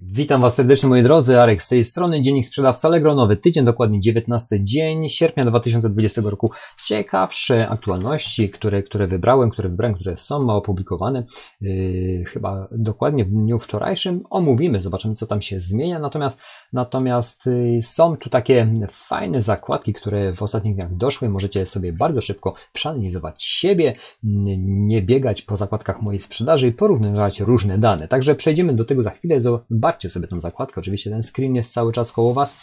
[0.00, 4.00] Witam Was serdecznie moi drodzy, Arek z tej strony, Dziennik Sprzedawca Allegro, nowy tydzień, dokładnie
[4.00, 6.50] 19 dzień sierpnia 2020 roku.
[6.84, 11.24] Ciekawsze aktualności, które, które wybrałem, które wybrałem, które są opublikowane,
[11.60, 16.40] yy, chyba dokładnie w dniu wczorajszym, omówimy, zobaczymy co tam się zmienia, natomiast,
[16.72, 22.20] natomiast yy, są tu takie fajne zakładki, które w ostatnich dniach doszły, możecie sobie bardzo
[22.20, 28.08] szybko przeanalizować siebie, yy, nie biegać po zakładkach mojej sprzedaży i porównywać różne dane.
[28.08, 29.40] Także przejdziemy do tego za chwilę,
[29.86, 30.80] zobaczcie sobie tą zakładkę.
[30.80, 32.56] Oczywiście ten screen jest cały czas koło Was.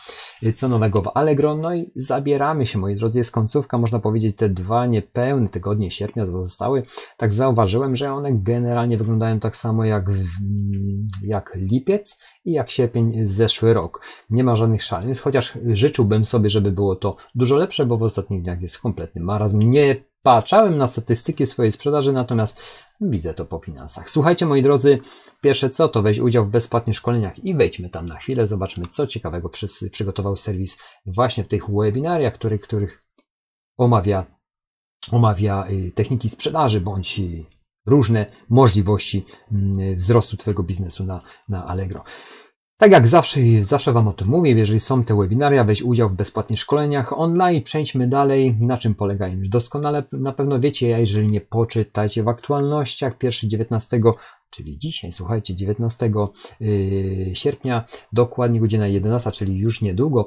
[0.56, 1.56] Co nowego w Allegro?
[1.56, 3.20] No i zabieramy się, moi drodzy.
[3.20, 6.84] Jest końcówka, można powiedzieć, te dwa niepełne tygodnie sierpnia zostały.
[7.18, 10.10] Tak zauważyłem, że one generalnie wyglądają tak samo jak,
[11.24, 14.06] jak lipiec i jak sierpień zeszły rok.
[14.30, 18.42] Nie ma żadnych szalenic, chociaż życzyłbym sobie, żeby było to dużo lepsze, bo w ostatnich
[18.42, 19.60] dniach jest kompletny marazm.
[19.60, 22.58] Nie patrzałem na statystyki swojej sprzedaży, natomiast
[23.02, 24.10] widzę to po finansach.
[24.10, 25.00] Słuchajcie, moi drodzy,
[25.42, 29.08] pierwsze co to weź udział w bezpłatnych szkoleniach i wejdźmy tam na chwilę, zobaczmy, co
[29.08, 29.50] ciekawego
[29.92, 33.02] przygotował serwis właśnie w tych webinariach, których, których
[33.78, 34.26] omawia,
[35.12, 37.22] omawia y, techniki sprzedaży bądź
[37.86, 42.04] różne możliwości mm, wzrostu Twojego biznesu na, na Allegro.
[42.78, 46.14] Tak jak zawsze, zawsze Wam o tym mówię, jeżeli są te webinaria, weź udział w
[46.14, 49.38] bezpłatnych szkoleniach online, przejdźmy dalej, na czym polegają.
[49.50, 54.02] Doskonale na pewno wiecie, a jeżeli nie poczytajcie w aktualnościach, pierwszy 19
[54.54, 56.12] czyli dzisiaj, słuchajcie, 19
[56.60, 60.26] yy, sierpnia, dokładnie godzina 11, czyli już niedługo,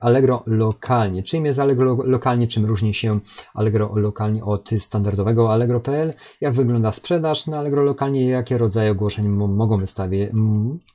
[0.00, 1.22] Allegro lokalnie.
[1.22, 3.20] Czym jest Allegro lokalnie, czym różni się
[3.54, 9.78] Allegro lokalnie od standardowego Allegro.pl, jak wygląda sprzedaż na Allegro lokalnie, jakie rodzaje ogłoszeń mogą,
[9.78, 10.32] wystawie,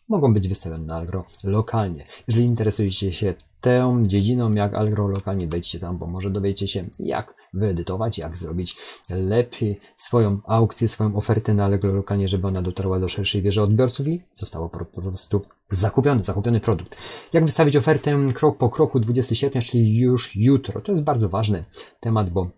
[0.09, 2.05] mogą być wystawione na Allegro lokalnie.
[2.27, 7.36] Jeżeli interesujecie się tą dziedziną, jak Allegro lokalnie, wejdźcie tam, bo może dowiecie się, jak
[7.57, 8.77] wyedytować, jak zrobić
[9.09, 14.07] lepiej swoją aukcję, swoją ofertę na Allegro lokalnie, żeby ona dotarła do szerszej wieży odbiorców
[14.07, 15.41] i zostało po prostu
[15.71, 16.97] zakupiony, zakupiony produkt.
[17.33, 20.81] Jak wystawić ofertę krok po kroku 20 sierpnia, czyli już jutro.
[20.81, 21.65] To jest bardzo ważny
[21.99, 22.49] temat, bo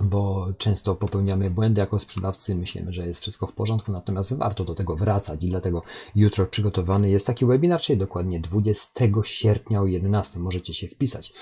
[0.00, 4.74] bo często popełniamy błędy jako sprzedawcy, myślimy, że jest wszystko w porządku, natomiast warto do
[4.74, 5.82] tego wracać i dlatego
[6.14, 11.32] jutro przygotowany jest taki webinar, czyli dokładnie 20 sierpnia o 11 możecie się wpisać.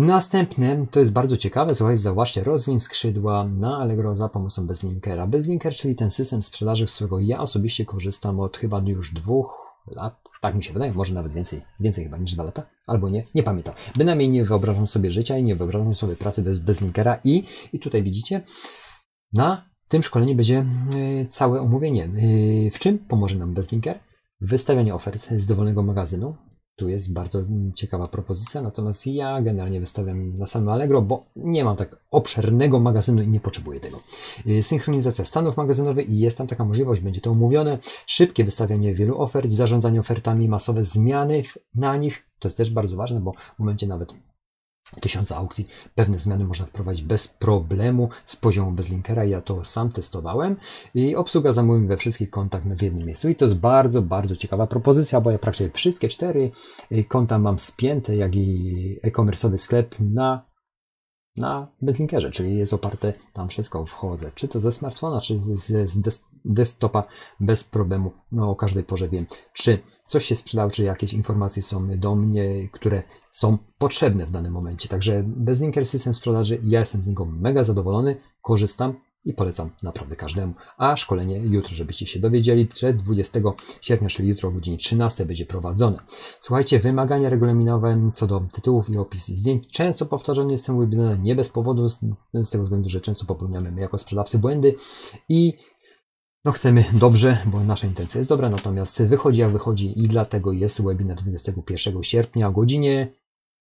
[0.00, 5.26] Następne, to jest bardzo ciekawe, słuchajcie, zauważcie, rozwiń skrzydła na Allegro za pomocą Bezlinkera.
[5.26, 10.20] Bezlinker, czyli ten system sprzedaży, z którego ja osobiście korzystam od chyba już dwóch lat,
[10.40, 13.42] tak mi się wydaje, może nawet więcej, więcej chyba niż dwa lata, albo nie, nie
[13.42, 13.74] pamiętam.
[13.96, 17.78] Bynajmniej nie wyobrażam sobie życia i nie wyobrażam sobie pracy bez, bez linkera i, i
[17.78, 18.40] tutaj widzicie,
[19.32, 20.64] na tym szkoleniu będzie e,
[21.30, 22.04] całe omówienie.
[22.04, 23.98] E, w czym pomoże nam bezlinker?
[24.40, 26.36] Wystawianie ofert z dowolnego magazynu,
[26.80, 27.42] tu jest bardzo
[27.74, 33.22] ciekawa propozycja, natomiast ja generalnie wystawiam na samym Allegro, bo nie mam tak obszernego magazynu
[33.22, 34.00] i nie potrzebuję tego.
[34.46, 37.78] Y, synchronizacja stanów magazynowych i jest tam taka możliwość, będzie to umówione.
[38.06, 41.42] Szybkie wystawianie wielu ofert, zarządzanie ofertami, masowe zmiany
[41.74, 42.26] na nich.
[42.38, 44.14] To jest też bardzo ważne, bo w momencie nawet
[45.00, 45.68] tysiąca aukcji.
[45.94, 49.24] Pewne zmiany można wprowadzić bez problemu z poziomu bezlinkera.
[49.24, 50.56] Ja to sam testowałem
[50.94, 53.28] i obsługa zamówień we wszystkich kontach w jednym miejscu.
[53.28, 56.50] I to jest bardzo, bardzo ciekawa propozycja, bo ja praktycznie wszystkie cztery
[56.92, 60.49] y, konta mam spięte, jak i e-commerce'owy sklep na
[61.36, 66.22] na bezlinkerze, czyli jest oparte tam wszystko, wchodzę, czy to ze smartfona, czy z, z
[66.44, 67.04] desktopa
[67.40, 71.98] bez problemu, no o każdej porze wiem, czy coś się sprzedało, czy jakieś informacje są
[71.98, 74.88] do mnie, które są potrzebne w danym momencie.
[74.88, 78.94] Także bezlinker system sprzedaży, ja jestem z niego mega zadowolony, korzystam
[79.24, 80.54] i polecam naprawdę każdemu.
[80.78, 83.40] A szkolenie jutro, żebyście się dowiedzieli, że 20
[83.80, 85.98] sierpnia, czyli jutro o godzinie 13 będzie prowadzone.
[86.40, 89.68] Słuchajcie, wymagania regulaminowe co do tytułów i opis zdjęć.
[89.72, 93.80] Często powtarzany jest ten webinar, nie bez powodu, z tego względu, że często popełniamy my
[93.80, 94.74] jako sprzedawcy błędy
[95.28, 95.52] i
[96.44, 100.82] no chcemy dobrze, bo nasza intencja jest dobra, natomiast wychodzi jak wychodzi i dlatego jest
[100.82, 103.12] webinar 21 sierpnia o godzinie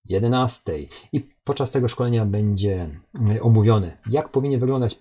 [0.06, 0.74] 11.
[1.14, 5.00] I podczas tego szkolenia będzie mm, omówione, jak powinien wyglądać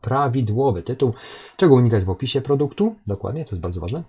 [0.00, 1.12] prawidłowy tytuł,
[1.56, 2.94] czego unikać w opisie produktu.
[3.06, 4.04] Dokładnie, to jest bardzo ważne.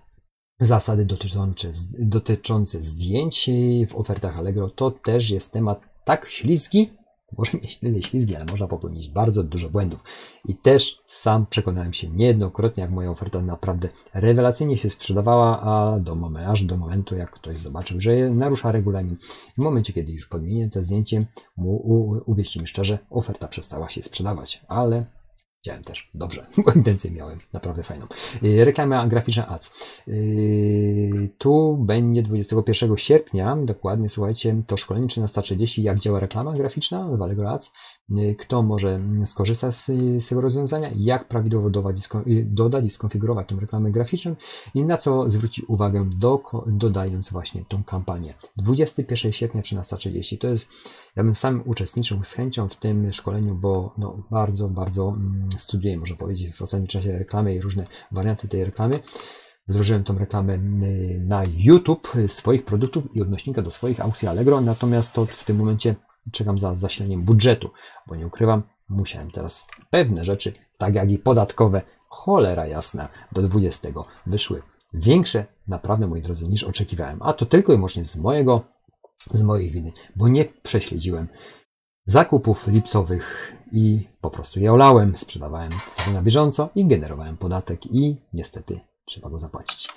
[0.59, 3.49] Zasady dotyczące, dotyczące zdjęć
[3.89, 6.89] w ofertach Allegro to też jest temat tak śliski,
[7.37, 9.99] może mieć tyle ślizgi, ale można popełnić bardzo dużo błędów.
[10.45, 16.15] I też sam przekonałem się niejednokrotnie, jak moja oferta naprawdę rewelacyjnie się sprzedawała, a do
[16.15, 19.17] momentu, aż do momentu, jak ktoś zobaczył, że narusza regulamin.
[19.57, 21.25] W momencie, kiedy już podmienię to zdjęcie,
[21.57, 25.05] mu, u, uwierzcie mi szczerze, oferta przestała się sprzedawać, ale
[25.61, 27.39] Chciałem też, dobrze, bo intencję miałem.
[27.53, 28.05] Naprawdę fajną.
[28.43, 29.73] Y, reklama graficzna ads.
[30.07, 37.07] Y, tu będzie 21 sierpnia, dokładnie, słuchajcie, to szkolenie 13.30, jak działa reklama graficzna?
[37.07, 37.73] W Allegro Ads,
[38.17, 39.85] y, kto może skorzystać z,
[40.23, 41.69] z tego rozwiązania, jak prawidłowo
[42.45, 44.35] dodać i skonfigurować tą reklamę graficzną?
[44.73, 48.33] I na co zwrócić uwagę do, dodając właśnie tą kampanię.
[48.57, 50.69] 21 sierpnia 13.30 to jest,
[51.15, 55.97] ja bym sam uczestniczył z chęcią w tym szkoleniu, bo no, bardzo, bardzo mm, studiuję,
[55.97, 58.99] można powiedzieć, w ostatnim czasie reklamy i różne warianty tej reklamy.
[59.67, 65.13] Wdrożyłem tą reklamę y, na YouTube swoich produktów i odnośnika do swoich aukcji Allegro, natomiast
[65.13, 65.95] to w tym momencie
[66.31, 67.69] czekam za zasileniem budżetu,
[68.07, 73.89] bo nie ukrywam, musiałem teraz pewne rzeczy, tak jak i podatkowe, cholera jasna, do 20
[74.27, 74.61] wyszły
[74.93, 77.19] większe, naprawdę moi drodzy, niż oczekiwałem.
[77.21, 78.63] A to tylko i wyłącznie z mojego,
[79.31, 81.27] z mojej winy, bo nie prześledziłem
[82.05, 88.15] zakupów lipcowych i po prostu je olałem, sprzedawałem sobie na bieżąco i generowałem podatek i
[88.33, 89.89] niestety trzeba go zapłacić.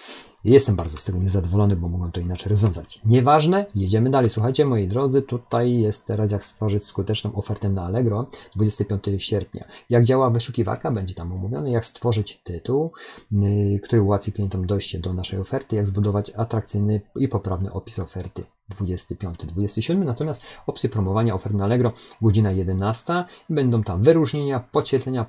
[0.45, 3.01] Jestem bardzo z tego niezadowolony, bo mogą to inaczej rozwiązać.
[3.05, 4.31] Nieważne, jedziemy dalej.
[4.31, 8.27] Słuchajcie, moi drodzy, tutaj jest teraz jak stworzyć skuteczną ofertę na Allegro
[8.57, 9.65] 25 sierpnia.
[9.91, 12.93] Jak działa wyszukiwarka, będzie tam omówione, jak stworzyć tytuł,
[13.33, 18.45] yy, który ułatwi klientom dojście do naszej oferty, jak zbudować atrakcyjny i poprawny opis oferty.
[18.71, 21.93] 25-27, natomiast opcje promowania ofert na Allegro
[22.23, 23.25] godzina 11.
[23.51, 25.27] Będą tam wyróżnienia, podświetlenia,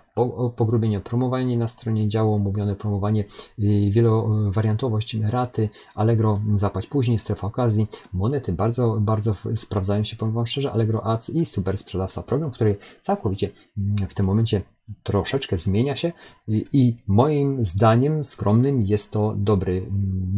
[0.55, 3.23] pogrubienia, promowanie na stronie działu, omówione promowanie,
[3.59, 3.91] y,
[4.73, 10.71] wielowariantowość raty, Allegro zapłać później, strefa okazji, monety bardzo, bardzo sprawdzają się, powiem Wam szczerze,
[10.71, 14.61] Allegro Ads i super sprzedawca program, który całkowicie mm, w tym momencie
[15.03, 16.11] troszeczkę zmienia się
[16.47, 19.89] i moim zdaniem skromnym jest to dobry, mm,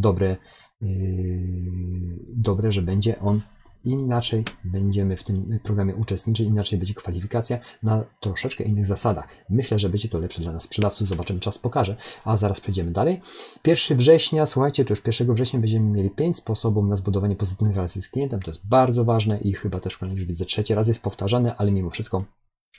[0.02, 0.38] dobre
[0.82, 3.42] Yy, dobre, że będzie on
[3.86, 9.28] inaczej będziemy w tym programie uczestniczyć, inaczej będzie kwalifikacja na troszeczkę innych zasadach.
[9.50, 11.96] Myślę, że będzie to lepsze dla nas sprzedawców, zobaczymy, czas pokaże,
[12.26, 13.22] a zaraz przejdziemy dalej.
[13.68, 18.02] 1 września, słuchajcie, to już 1 września będziemy mieli 5 sposobów na zbudowanie pozytywnych relacji
[18.02, 21.56] z klientem, to jest bardzo ważne i chyba też już widzę trzeci raz jest powtarzane,
[21.56, 22.26] ale mimo wszystko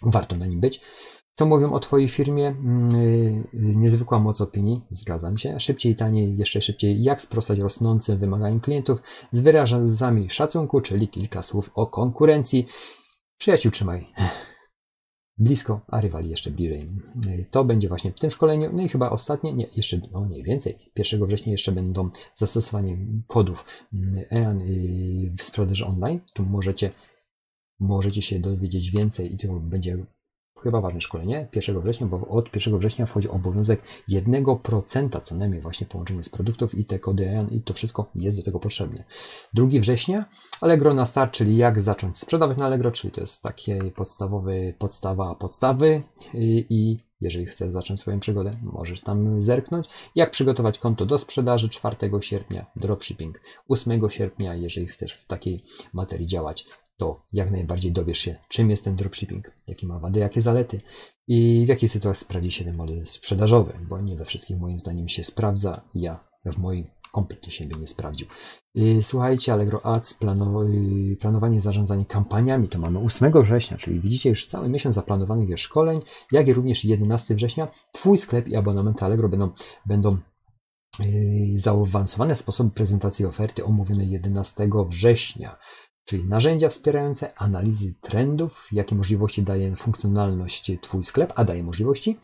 [0.02, 0.81] warto na nim być.
[1.38, 2.49] Co mówią o Twojej firmie?
[2.49, 5.61] Mm, y, y, niezwykła moc opinii, zgadzam się.
[5.61, 7.03] Szybciej, taniej, jeszcze szybciej.
[7.03, 9.03] Jak sprostać rosnącym wymaganiom klientów
[9.33, 12.67] z wyrazami szacunku, czyli kilka słów o konkurencji.
[13.38, 14.06] Przyjaciół trzymaj
[15.38, 16.91] blisko, a rywali jeszcze bliżej.
[17.27, 18.71] Y, to będzie właśnie w tym szkoleniu.
[18.73, 20.79] No i chyba ostatnie, nie, jeszcze, no nie więcej.
[20.97, 23.65] 1 września jeszcze będą zastosowanie kodów
[24.33, 24.62] EAN
[25.38, 26.21] w sprzedaży online.
[26.35, 26.91] Tu możecie,
[27.81, 30.06] możecie się dowiedzieć więcej i to będzie
[30.66, 35.86] chyba ważne szkolenie 1 września, bo od 1 września wchodzi obowiązek 1% co najmniej właśnie
[35.86, 39.04] połączenie z produktów i te kody i to wszystko jest do tego potrzebne.
[39.54, 40.24] 2 września
[40.60, 45.34] Allegro na start, czyli jak zacząć sprzedawać na Allegro, czyli to jest takie podstawowy, podstawa
[45.34, 46.02] podstawy
[46.34, 49.86] i, i jeżeli chcesz zacząć swoją przygodę, możesz tam zerknąć.
[50.14, 56.26] Jak przygotować konto do sprzedaży 4 sierpnia, dropshipping 8 sierpnia, jeżeli chcesz w takiej materii
[56.26, 56.66] działać,
[56.96, 60.81] to jak najbardziej dowiesz się, czym jest ten dropshipping, jakie ma wady, jakie zalety
[61.28, 65.08] i w jakiej sytuacji sprawdzi się ten model sprzedażowy, bo nie we wszystkich moim zdaniem
[65.08, 65.81] się sprawdza.
[65.94, 68.26] Ja w moim kompletnie się nie sprawdził.
[69.02, 74.69] Słuchajcie, Allegro Ads, y, planowanie zarządzanie kampaniami, to mamy 8 września, czyli widzicie już cały
[74.69, 76.00] miesiąc zaplanowanych jest szkoleń,
[76.32, 77.69] jak i również 11 września.
[77.92, 79.50] Twój sklep i abonamenty Allegro będą,
[79.87, 80.19] będą
[81.00, 85.56] yy, zaawansowane sposoby prezentacji oferty omówione 11 września
[86.06, 92.19] czyli narzędzia wspierające analizy trendów, jakie możliwości daje funkcjonalność Twój sklep, a daje możliwości,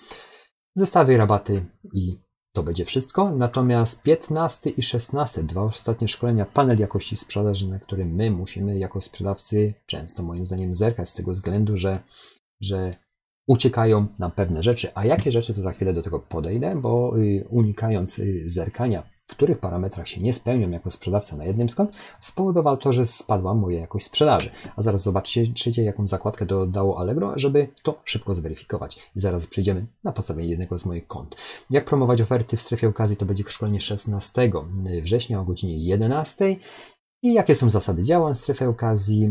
[0.75, 2.19] zestawy, rabaty i
[2.53, 3.31] to będzie wszystko.
[3.37, 9.01] Natomiast 15 i 16, dwa ostatnie szkolenia, panel jakości sprzedaży, na którym my musimy jako
[9.01, 12.03] sprzedawcy często moim zdaniem zerkać z tego względu, że,
[12.61, 12.97] że
[13.47, 14.95] uciekają nam pewne rzeczy.
[14.95, 19.37] A jakie rzeczy, to za chwilę do tego podejdę, bo y, unikając y, zerkania w
[19.37, 23.81] których parametrach się nie spełnią jako sprzedawca na jednym skąd, spowodowało to, że spadła moja
[23.81, 24.51] jakość sprzedaży.
[24.77, 28.99] A zaraz zobaczycie, jaką zakładkę dodało Allegro, żeby to szybko zweryfikować.
[29.17, 31.37] I zaraz przejdziemy na podstawie jednego z moich kont.
[31.71, 34.51] Jak promować oferty w strefie okazji, to będzie szkolenie 16
[35.03, 36.57] września o godzinie 11.
[37.23, 39.31] I jakie są zasady działań w strefie okazji,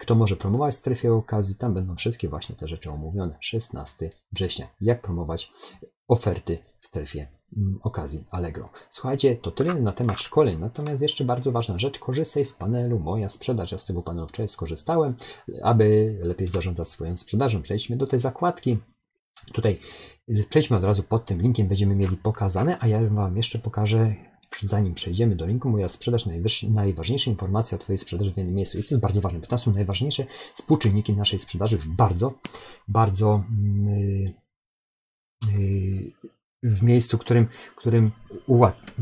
[0.00, 3.36] kto może promować w strefie okazji, tam będą wszystkie właśnie te rzeczy omówione.
[3.40, 4.66] 16 września.
[4.80, 5.52] Jak promować
[6.08, 7.28] oferty w strefie
[7.82, 8.68] okazji Allegro.
[8.90, 13.28] Słuchajcie, to tyle na temat szkoleń, natomiast jeszcze bardzo ważna rzecz, korzystaj z panelu Moja
[13.28, 13.72] Sprzedaż.
[13.72, 15.14] Ja z tego panelu wczoraj skorzystałem,
[15.62, 17.62] aby lepiej zarządzać swoją sprzedażą.
[17.62, 18.78] Przejdźmy do tej zakładki.
[19.52, 19.78] Tutaj
[20.48, 24.14] przejdźmy od razu pod tym linkiem, będziemy mieli pokazane, a ja Wam jeszcze pokażę
[24.62, 26.26] zanim przejdziemy do linku, moja sprzedaż,
[26.70, 28.78] najważniejsze informacje o Twojej sprzedaży w jednym miejscu.
[28.78, 32.34] I to jest bardzo ważne, bo to są najważniejsze współczynniki naszej sprzedaży w bardzo,
[32.88, 33.44] bardzo
[33.86, 34.32] yy,
[35.52, 36.12] yy,
[36.64, 38.10] w miejscu, którym, którym
[38.46, 38.92] ułatwi.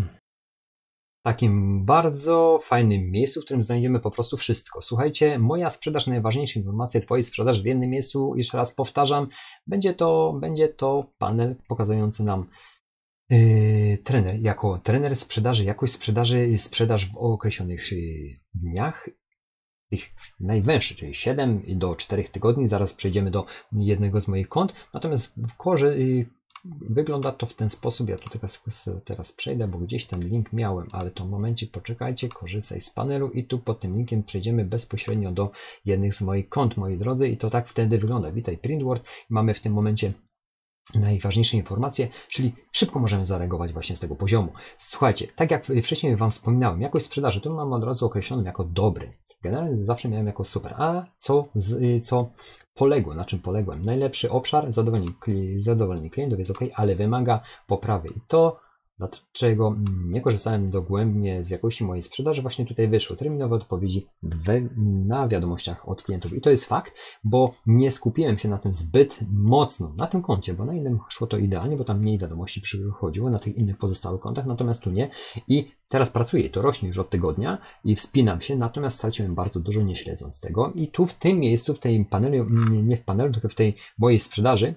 [1.26, 4.82] takim bardzo fajnym miejscu, w którym znajdziemy po prostu wszystko.
[4.82, 9.28] Słuchajcie, moja sprzedaż, najważniejsze informacje Twojej sprzedaż w jednym miejscu, jeszcze raz powtarzam,
[9.66, 12.48] będzie to, będzie to panel pokazujący nam
[13.30, 17.98] yy, trener, jako trener sprzedaży, jakość sprzedaży, sprzedaż w określonych yy,
[18.54, 19.08] dniach
[19.90, 22.68] tych najwęższych, czyli 7 do 4 tygodni.
[22.68, 24.74] Zaraz przejdziemy do jednego z moich kont.
[24.94, 25.38] Natomiast
[25.96, 26.26] yy,
[26.64, 28.08] Wygląda to w ten sposób.
[28.08, 28.38] Ja tu
[29.04, 33.30] teraz, przejdę, bo gdzieś ten link miałem, ale to w momencie poczekajcie, korzystaj z panelu
[33.30, 35.50] i tu pod tym linkiem przejdziemy bezpośrednio do
[35.84, 38.32] jednych z moich kont, moi drodzy, i to tak wtedy wygląda.
[38.32, 39.08] Witaj Printword.
[39.30, 40.12] Mamy w tym momencie
[40.94, 44.52] najważniejsze informacje, czyli szybko możemy zareagować właśnie z tego poziomu.
[44.78, 49.12] Słuchajcie, tak jak wcześniej Wam wspominałem, jakość sprzedaży tu mam od razu określoną jako dobry.
[49.42, 50.74] Generalnie zawsze miałem jako super.
[50.78, 52.30] A co, z, co
[52.74, 53.84] poległo, na czym poległem?
[53.84, 55.08] Najlepszy obszar, zadowolenie,
[55.56, 58.08] zadowolenie klientów jest ok, ale wymaga poprawy.
[58.16, 58.60] I to
[59.02, 62.42] Dlaczego nie korzystałem dogłębnie z jakości mojej sprzedaży?
[62.42, 64.06] Właśnie tutaj wyszło terminowe odpowiedzi
[65.06, 66.32] na wiadomościach od klientów.
[66.32, 66.94] I to jest fakt,
[67.24, 71.26] bo nie skupiłem się na tym zbyt mocno, na tym koncie, bo na innym szło
[71.26, 75.10] to idealnie, bo tam mniej wiadomości przychodziło, na tych innych pozostałych kontach, natomiast tu nie.
[75.48, 79.82] I teraz pracuję, to rośnie już od tygodnia i wspinam się, natomiast straciłem bardzo dużo
[79.82, 80.72] nie śledząc tego.
[80.74, 82.46] I tu w tym miejscu, w tej panelu,
[82.82, 84.74] nie w panelu, tylko w tej mojej sprzedaży,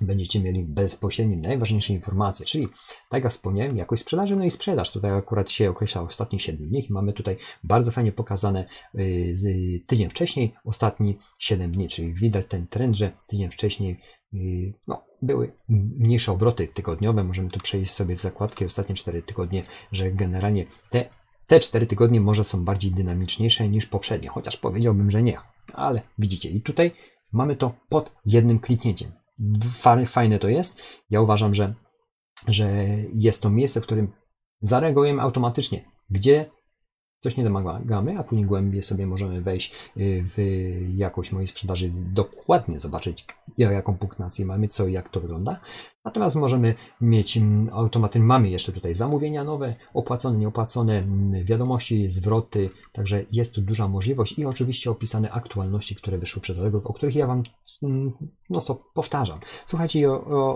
[0.00, 2.68] będziecie mieli bezpośrednie najważniejsze informacje, czyli
[3.08, 4.92] tak jak wspomniałem, jakość sprzedaży, no i sprzedaż.
[4.92, 10.54] Tutaj akurat się określa ostatnie 7 dni mamy tutaj bardzo fajnie pokazane y, tydzień wcześniej,
[10.64, 14.00] ostatni 7 dni, czyli widać ten trend, że tydzień wcześniej
[14.34, 17.24] y, no, były mniejsze obroty tygodniowe.
[17.24, 21.08] Możemy tu przejść sobie w zakładkę ostatnie 4 tygodnie, że generalnie te,
[21.46, 25.38] te 4 tygodnie może są bardziej dynamiczniejsze niż poprzednie, chociaż powiedziałbym, że nie.
[25.72, 26.90] Ale widzicie, i tutaj
[27.32, 29.23] mamy to pod jednym kliknięciem
[30.06, 30.82] fajne to jest.
[31.10, 31.74] Ja uważam, że,
[32.48, 32.68] że
[33.12, 34.12] jest to miejsce, w którym
[34.60, 36.50] zareagujemy automatycznie, gdzie
[37.24, 40.36] coś nie domagamy, a później głębiej sobie możemy wejść y, w
[40.96, 43.26] jakość mojej sprzedaży, dokładnie zobaczyć,
[43.58, 45.60] jaką punktację mamy, co i jak to wygląda.
[46.04, 52.70] Natomiast możemy mieć mm, automaty, mamy jeszcze tutaj zamówienia nowe, opłacone, nieopłacone, mm, wiadomości, zwroty,
[52.92, 57.16] także jest tu duża możliwość i oczywiście opisane aktualności, które wyszły przez Allegro, o których
[57.16, 57.42] ja Wam
[57.82, 58.08] mm,
[58.50, 59.40] no to powtarzam.
[59.66, 60.06] Słuchajcie i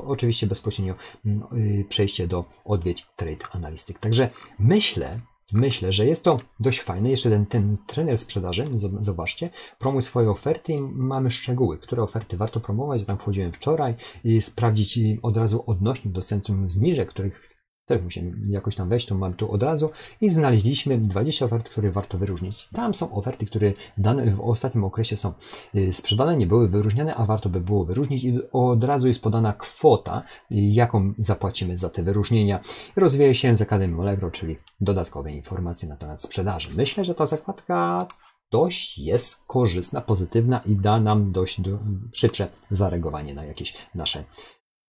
[0.06, 0.94] oczywiście bezpośrednio
[1.26, 3.98] y, przejście do odwiedź Trade Analytic.
[4.00, 5.20] Także myślę,
[5.52, 7.10] Myślę, że jest to dość fajne.
[7.10, 8.64] Jeszcze ten, ten trener sprzedaży,
[9.00, 13.00] zobaczcie, promuj swoje oferty i mamy szczegóły, które oferty warto promować.
[13.00, 17.57] Ja tam wchodziłem wczoraj i sprawdzić od razu odnośnik do centrum zniżek, których
[17.88, 19.90] też musimy jakoś tam wejść, to mam tu od razu
[20.20, 22.68] i znaleźliśmy 20 ofert, które warto wyróżnić.
[22.68, 25.32] Tam są oferty, które dane w ostatnim okresie są
[25.74, 29.52] y, sprzedane, nie były wyróżniane, a warto by było wyróżnić i od razu jest podana
[29.52, 32.60] kwota, jaką zapłacimy za te wyróżnienia.
[32.96, 36.68] Rozwija się z Akademii Allegro, czyli dodatkowe informacje na temat sprzedaży.
[36.76, 38.06] Myślę, że ta zakładka
[38.50, 41.78] dość jest korzystna, pozytywna i da nam dość do,
[42.12, 44.24] szybsze zareagowanie na jakieś nasze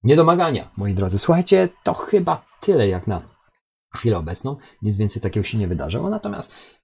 [0.04, 1.20] Niedomagania, moi drodzy.
[1.20, 3.22] Słuchajcie, to chyba tyle jak na
[3.96, 4.58] chwilę obecną.
[4.82, 6.10] Nic więcej takiego się nie wydarzyło.
[6.10, 6.80] Natomiast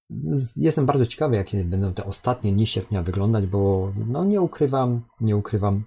[0.55, 5.38] jestem bardzo ciekawy, jakie będą te ostatnie dni sierpnia wyglądać, bo no nie ukrywam, nie
[5.38, 5.84] ukrywam.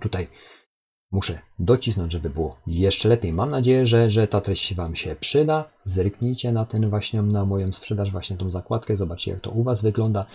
[0.00, 0.28] Tutaj
[1.12, 3.32] muszę docisnąć, żeby było jeszcze lepiej.
[3.32, 5.70] Mam nadzieję, że, że ta treść Wam się przyda.
[5.84, 8.96] Zerknijcie na ten właśnie, na moją sprzedaż, właśnie tą zakładkę.
[8.96, 10.26] Zobaczcie, jak to u Was wygląda.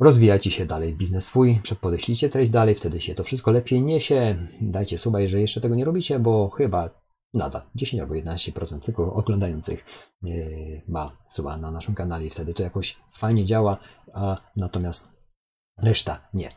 [0.00, 4.46] Rozwijajcie się dalej biznes swój, podeślijcie treść dalej, wtedy się to wszystko lepiej niesie.
[4.60, 6.90] Dajcie suba, jeżeli jeszcze tego nie robicie, bo chyba
[7.34, 9.84] nadal 10 albo 11% tylko oglądających
[10.24, 10.28] e,
[10.88, 13.78] ma suba na naszym kanale i wtedy to jakoś fajnie działa,
[14.12, 15.12] a natomiast
[15.78, 16.50] reszta nie.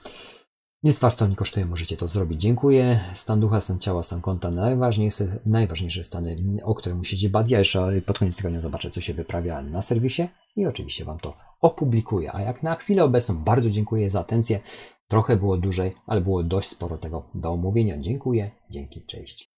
[0.84, 2.42] Nic was to nie kosztuje, możecie to zrobić.
[2.42, 3.00] Dziękuję.
[3.16, 7.52] Stan ducha, stan ciała, stan konta, najważniejsze, najważniejsze stany, o które musicie bać.
[7.52, 11.38] Ja jeszcze pod koniec tygodnia zobaczę, co się wyprawia na serwisie i oczywiście wam to
[11.62, 12.36] opublikuję.
[12.36, 14.60] A jak na chwilę obecną bardzo dziękuję za atencję.
[15.08, 17.98] Trochę było dłużej, ale było dość sporo tego do omówienia.
[17.98, 18.52] Dziękuję.
[18.70, 19.02] Dzięki.
[19.02, 19.57] Cześć.